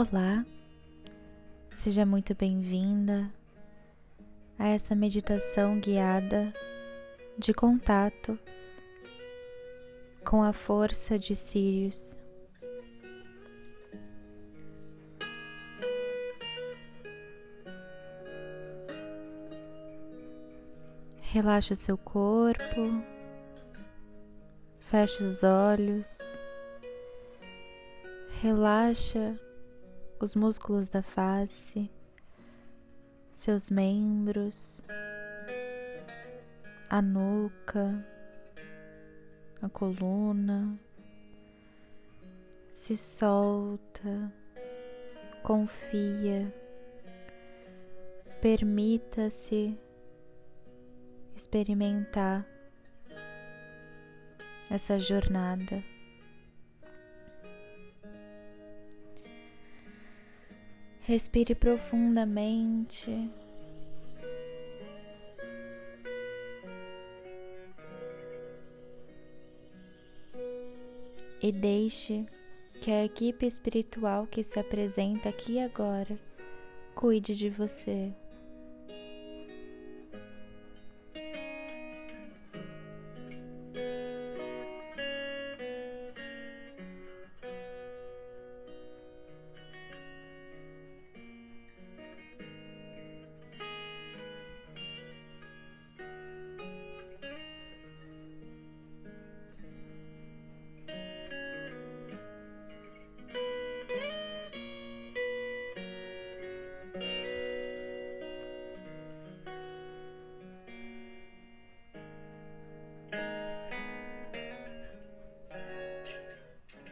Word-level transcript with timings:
Olá, 0.00 0.46
seja 1.76 2.06
muito 2.06 2.34
bem-vinda 2.34 3.30
a 4.58 4.68
essa 4.68 4.94
meditação 4.94 5.78
guiada 5.78 6.54
de 7.36 7.52
contato 7.52 8.38
com 10.24 10.42
a 10.42 10.54
força 10.54 11.18
de 11.18 11.36
Sirius. 11.36 12.16
Relaxa 21.20 21.74
seu 21.74 21.98
corpo, 21.98 23.04
feche 24.78 25.22
os 25.22 25.42
olhos, 25.42 26.16
relaxa 28.40 29.38
os 30.20 30.34
músculos 30.34 30.90
da 30.90 31.02
face, 31.02 31.90
seus 33.30 33.70
membros, 33.70 34.82
a 36.90 37.00
nuca, 37.00 38.04
a 39.62 39.68
coluna. 39.70 40.78
Se 42.68 42.96
solta, 42.98 44.30
confia, 45.42 46.52
permita-se 48.42 49.78
experimentar 51.34 52.46
essa 54.70 54.98
jornada. 54.98 55.82
Respire 61.10 61.56
profundamente. 61.56 63.10
E 71.42 71.50
deixe 71.50 72.24
que 72.80 72.92
a 72.92 73.04
equipe 73.04 73.44
espiritual 73.44 74.24
que 74.28 74.44
se 74.44 74.60
apresenta 74.60 75.28
aqui 75.28 75.58
agora 75.58 76.16
cuide 76.94 77.34
de 77.34 77.50
você. 77.50 78.12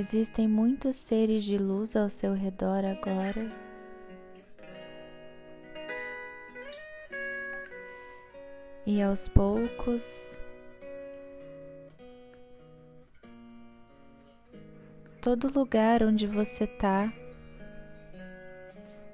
Existem 0.00 0.48
muitos 0.48 0.96
seres 0.96 1.44
de 1.44 1.58
luz 1.58 1.94
ao 1.94 2.08
seu 2.08 2.32
redor 2.32 2.86
agora. 2.86 3.52
E 8.86 9.02
aos 9.02 9.28
poucos, 9.28 10.38
todo 15.20 15.52
lugar 15.52 16.02
onde 16.02 16.26
você 16.26 16.64
está 16.64 17.12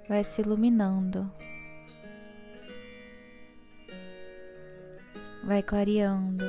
vai 0.09 0.23
se 0.23 0.41
iluminando, 0.41 1.29
vai 5.43 5.65
clareando. 5.65 6.45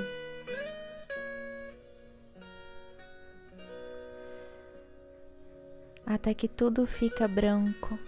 Até 6.08 6.34
que 6.34 6.48
tudo 6.48 6.88
fica 6.88 7.28
branco. 7.28 8.00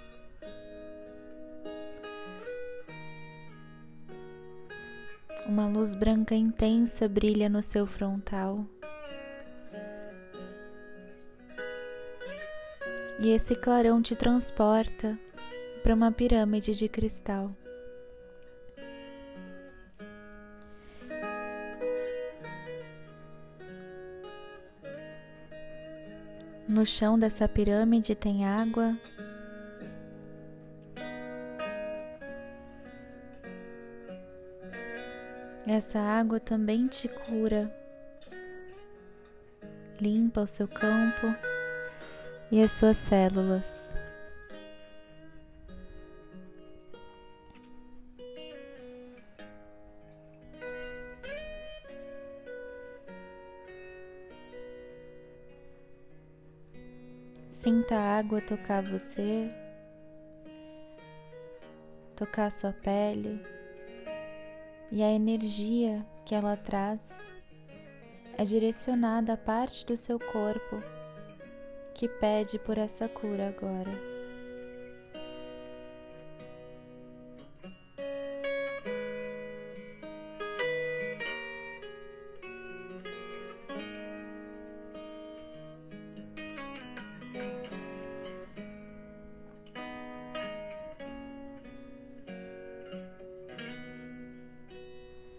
Uma 5.45 5.67
luz 5.67 5.95
branca 5.95 6.33
intensa 6.33 7.09
brilha 7.09 7.49
no 7.49 7.61
seu 7.61 7.85
frontal. 7.85 8.65
E 13.19 13.31
esse 13.31 13.53
clarão 13.53 14.01
te 14.01 14.15
transporta 14.15 15.19
para 15.83 15.93
uma 15.93 16.09
pirâmide 16.09 16.73
de 16.73 16.87
cristal. 16.87 17.53
No 26.69 26.85
chão 26.85 27.17
dessa 27.17 27.47
pirâmide 27.47 28.13
tem 28.13 28.45
água. 28.45 28.95
Essa 35.65 35.97
água 35.97 36.39
também 36.39 36.83
te 36.83 37.07
cura, 37.07 37.73
limpa 39.99 40.41
o 40.41 40.47
seu 40.47 40.67
campo 40.67 41.33
e 42.51 42.61
as 42.61 42.71
suas 42.73 42.99
células. 42.99 43.91
Sinta 57.61 57.93
a 57.93 58.17
água 58.17 58.39
tocar 58.39 58.81
você, 58.81 59.51
tocar 62.15 62.49
sua 62.53 62.71
pele 62.71 63.43
e 64.89 65.03
a 65.03 65.11
energia 65.11 66.05
que 66.25 66.33
ela 66.33 66.55
traz 66.55 67.27
é 68.37 68.45
direcionada 68.45 69.33
à 69.33 69.37
parte 69.37 69.85
do 69.85 69.97
seu 69.97 70.17
corpo 70.17 70.81
que 71.93 72.07
pede 72.07 72.57
por 72.59 72.77
essa 72.77 73.09
cura 73.09 73.49
agora. 73.49 74.18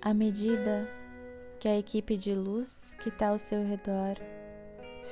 À 0.02 0.14
medida 0.14 0.88
que 1.58 1.68
a 1.68 1.78
equipe 1.78 2.16
de 2.16 2.34
luz 2.34 2.96
que 3.02 3.10
está 3.10 3.28
ao 3.28 3.38
seu 3.38 3.62
redor 3.62 4.16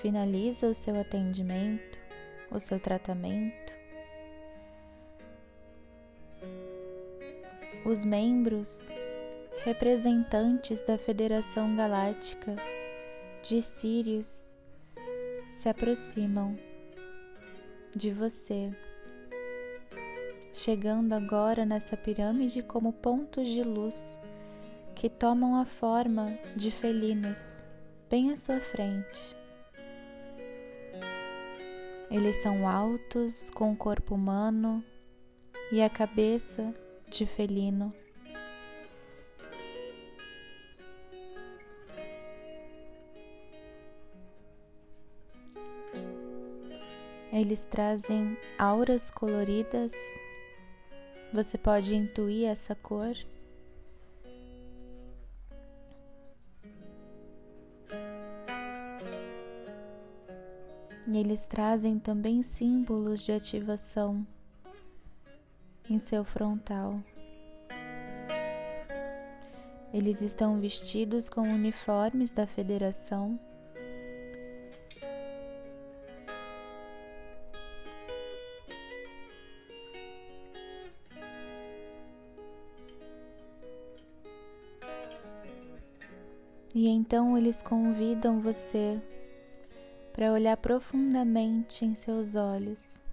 finaliza 0.01 0.67
o 0.67 0.75
seu 0.75 0.99
atendimento, 0.99 1.99
o 2.51 2.59
seu 2.59 2.81
tratamento, 2.81 3.77
os 7.85 8.03
membros 8.07 8.89
representantes 9.63 10.83
da 10.87 10.97
Federação 10.97 11.77
Galáctica 11.77 12.57
de 13.43 13.61
Sírios 13.61 14.49
se 15.51 15.69
aproximam 15.69 16.57
de 17.95 18.11
você, 18.11 18.71
chegando 20.55 21.13
agora 21.13 21.67
nessa 21.67 21.95
pirâmide 21.95 22.63
como 22.63 22.91
pontos 22.91 23.47
de 23.49 23.63
luz 23.63 24.19
que 24.99 25.09
tomam 25.09 25.55
a 25.55 25.65
forma 25.65 26.27
de 26.57 26.73
felinos 26.73 27.63
bem 28.11 28.33
à 28.33 28.37
sua 28.37 28.59
frente. 28.59 29.37
Eles 32.11 32.35
são 32.43 32.67
altos, 32.67 33.49
com 33.51 33.73
o 33.73 33.77
corpo 33.77 34.17
humano 34.17 34.83
e 35.71 35.81
a 35.81 35.89
cabeça 35.89 36.75
de 37.09 37.25
felino. 37.27 37.95
Eles 47.33 47.67
trazem 47.67 48.37
auras 48.59 49.13
coloridas. 49.13 49.93
Você 51.33 51.57
pode 51.57 51.95
intuir 51.95 52.49
essa 52.49 52.75
cor. 52.75 53.15
E 61.11 61.17
eles 61.17 61.47
trazem 61.47 61.99
também 61.99 62.43
símbolos 62.43 63.23
de 63.23 63.33
ativação 63.33 64.27
em 65.89 65.99
seu 65.99 66.23
frontal. 66.23 67.03
Eles 69.91 70.21
estão 70.21 70.61
vestidos 70.61 71.31
com 71.31 71.41
uniformes 71.41 72.31
da 72.31 72.47
federação. 72.47 73.41
E 86.75 86.87
então 86.87 87.39
eles 87.39 87.63
convidam 87.63 88.43
você 88.43 89.01
para 90.19 90.33
olhar 90.33 90.57
profundamente 90.57 91.85
em 91.85 91.95
seus 91.95 92.35
olhos. 92.35 93.05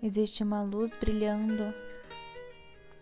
Existe 0.00 0.44
uma 0.44 0.62
luz 0.62 0.94
brilhando 0.94 1.74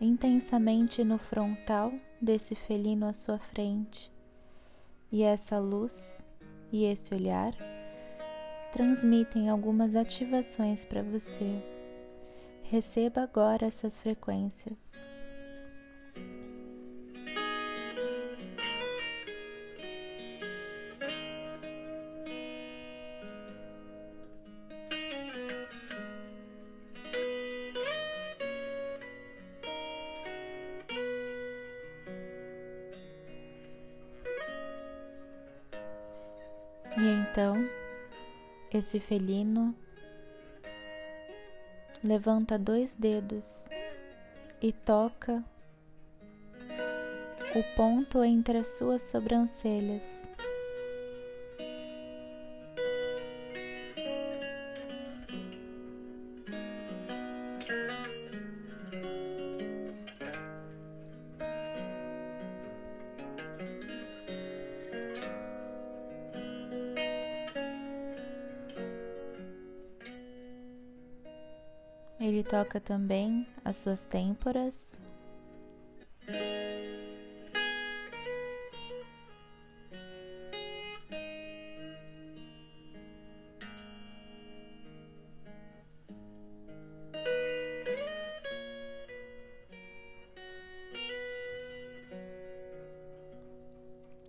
intensamente 0.00 1.04
no 1.04 1.18
frontal 1.18 1.92
desse 2.18 2.54
felino 2.54 3.06
à 3.06 3.12
sua 3.12 3.38
frente, 3.38 4.10
e 5.12 5.22
essa 5.22 5.58
luz 5.58 6.24
e 6.72 6.86
esse 6.86 7.14
olhar 7.14 7.52
transmitem 8.72 9.50
algumas 9.50 9.94
ativações 9.94 10.86
para 10.86 11.02
você. 11.02 11.62
Receba 12.62 13.24
agora 13.24 13.66
essas 13.66 14.00
frequências. 14.00 15.06
E 36.96 37.00
então, 37.00 37.54
esse 38.72 39.00
felino 39.00 39.74
levanta 42.02 42.58
dois 42.58 42.94
dedos 42.94 43.68
e 44.60 44.72
toca 44.72 45.44
o 47.54 47.62
ponto 47.76 48.22
entre 48.22 48.58
as 48.58 48.78
suas 48.78 49.02
sobrancelhas. 49.02 50.27
Ele 72.28 72.42
toca 72.42 72.78
também 72.78 73.46
as 73.64 73.78
suas 73.78 74.04
têmporas. 74.04 75.00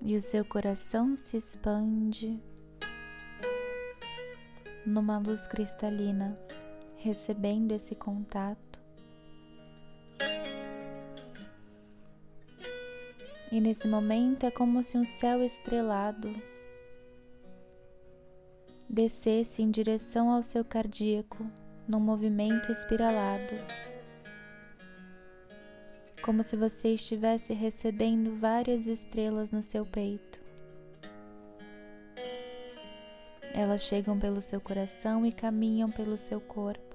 E 0.02 0.16
o 0.16 0.22
seu 0.22 0.45
coração 0.45 1.18
se 1.18 1.36
expande 1.36 2.42
numa 4.86 5.18
luz 5.18 5.45
cristalina 5.48 6.40
recebendo 7.00 7.72
esse 7.72 7.96
contato. 7.96 8.80
E 13.51 13.60
nesse 13.60 13.88
momento 13.88 14.46
é 14.46 14.51
como 14.51 14.84
se 14.84 14.98
um 14.98 15.04
céu 15.04 15.42
estrelado 15.44 16.30
descesse 18.88 19.62
em 19.62 19.72
direção 19.72 20.30
ao 20.30 20.44
seu 20.44 20.63
cardíaco 20.63 21.50
num 21.88 22.00
movimento 22.00 22.72
espiralado. 22.72 23.56
Como 26.22 26.44
se 26.44 26.56
você 26.56 26.90
estivesse 26.94 27.54
recebendo 27.54 28.40
várias 28.40 28.86
estrelas 28.86 29.52
no 29.52 29.63
seu 29.63 29.86
peito. 29.86 30.40
Elas 33.52 33.81
chegam 33.81 34.19
pelo 34.19 34.42
seu 34.42 34.62
coração 34.62 35.25
e 35.25 35.31
caminham 35.31 35.90
pelo 35.90 36.18
seu 36.18 36.40
corpo 36.40 36.88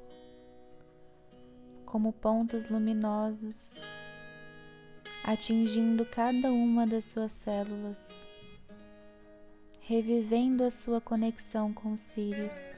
como 1.95 2.13
pontos 2.13 2.69
luminosos, 2.69 3.81
atingindo 5.23 6.05
cada 6.05 6.51
uma 6.51 6.85
das 6.85 7.05
suas 7.05 7.31
células, 7.31 8.27
revivendo 9.81 10.65
a 10.65 10.73
sua 10.73 11.01
conexão 11.01 11.73
com 11.73 11.93
os 11.93 12.01
Sirius. 12.01 12.73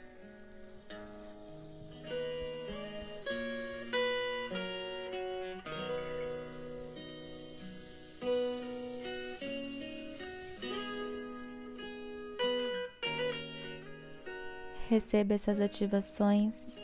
Receba 14.90 15.32
essas 15.32 15.58
ativações 15.58 16.75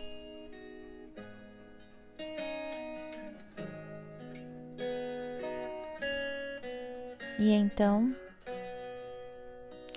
E 7.42 7.50
então, 7.50 8.14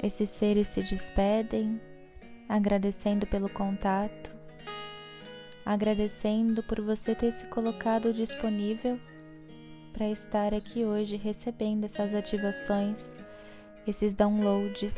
esses 0.02 0.32
seres 0.32 0.68
se 0.68 0.82
despedem, 0.82 1.80
agradecendo 2.50 3.28
pelo 3.28 3.48
contato, 3.48 4.36
agradecendo 5.64 6.64
por 6.64 6.82
você 6.82 7.14
ter 7.14 7.32
se 7.32 7.46
colocado 7.46 8.12
disponível 8.12 9.00
para 9.94 10.10
estar 10.10 10.56
aqui 10.56 10.84
hoje 10.86 11.18
recebendo 11.18 11.84
essas 11.84 12.16
ativações, 12.16 13.20
esses 13.86 14.16
downloads. 14.16 14.98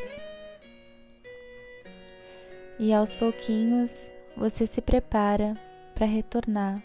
E 2.79 2.93
aos 2.93 3.13
pouquinhos 3.13 4.13
você 4.37 4.65
se 4.65 4.79
prepara 4.79 5.53
para 5.93 6.05
retornar 6.05 6.81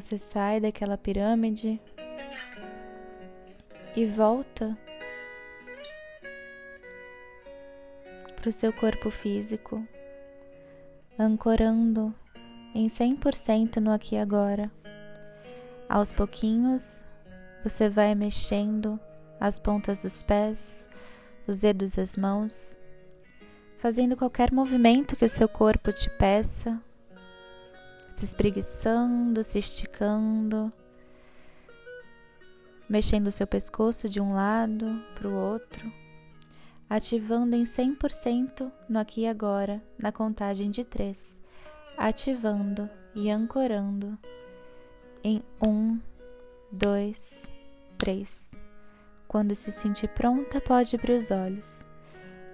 Você 0.00 0.16
sai 0.16 0.60
daquela 0.60 0.96
pirâmide 0.96 1.78
e 3.94 4.06
volta 4.06 4.74
para 8.34 8.48
o 8.48 8.52
seu 8.52 8.72
corpo 8.72 9.10
físico, 9.10 9.86
ancorando 11.18 12.14
em 12.74 12.86
100% 12.86 13.76
no 13.76 13.92
aqui 13.92 14.14
e 14.14 14.18
agora. 14.18 14.70
Aos 15.86 16.12
pouquinhos, 16.12 17.04
você 17.62 17.90
vai 17.90 18.14
mexendo 18.14 18.98
as 19.38 19.58
pontas 19.60 20.02
dos 20.02 20.22
pés, 20.22 20.88
os 21.46 21.60
dedos 21.60 21.96
das 21.96 22.16
mãos, 22.16 22.74
fazendo 23.78 24.16
qualquer 24.16 24.50
movimento 24.50 25.14
que 25.14 25.26
o 25.26 25.30
seu 25.30 25.46
corpo 25.46 25.92
te 25.92 26.08
peça 26.16 26.80
se 28.20 28.26
espreguiçando, 28.26 29.42
se 29.42 29.58
esticando, 29.58 30.70
mexendo 32.86 33.28
o 33.28 33.32
seu 33.32 33.46
pescoço 33.46 34.10
de 34.10 34.20
um 34.20 34.34
lado 34.34 34.84
para 35.14 35.26
o 35.26 35.34
outro, 35.34 35.90
ativando 36.88 37.56
em 37.56 37.62
100% 37.62 38.70
no 38.90 38.98
aqui 38.98 39.22
e 39.22 39.26
agora, 39.26 39.82
na 39.98 40.12
contagem 40.12 40.70
de 40.70 40.84
três, 40.84 41.38
ativando 41.96 42.90
e 43.14 43.30
ancorando 43.30 44.18
em 45.24 45.42
um, 45.66 45.98
dois, 46.70 47.48
3. 47.96 48.50
Quando 49.28 49.54
se 49.54 49.72
sentir 49.72 50.08
pronta, 50.08 50.60
pode 50.60 50.94
abrir 50.94 51.12
os 51.12 51.30
olhos. 51.30 51.86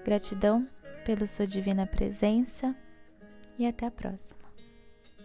Gratidão 0.04 0.68
pela 1.04 1.26
sua 1.26 1.46
divina 1.46 1.88
presença 1.88 2.73
e 3.58 3.66
até 3.66 3.87
a 3.87 3.90
próxima. 3.90 4.36